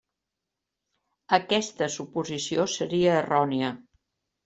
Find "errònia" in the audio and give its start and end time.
3.23-3.75